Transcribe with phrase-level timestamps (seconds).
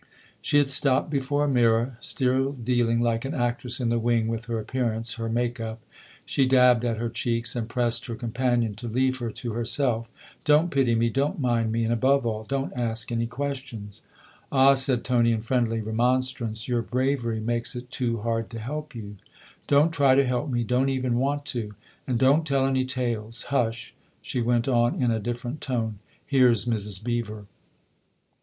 [0.41, 4.45] She had stopped before a mirror, still dealing, like an actress in the wing, with
[4.45, 5.79] her appearance, her make up.
[6.25, 10.09] She dabbed at her cheeks and pressed her companion to leave her to herself.
[10.37, 14.01] 11 Don't pity me, don't mind me; and, above all, don't ask any questions.""
[14.51, 19.17] Ah," said Tony in friendly remonstrance, "your bravery makes it too hard to help you!""
[19.67, 21.75] Don't try to help me don't even want to.
[22.07, 23.43] And don't tell any tales.
[23.53, 23.93] Hush!"
[24.23, 27.03] she went on in a different tone." Here's Mrs.
[27.03, 27.45] Beever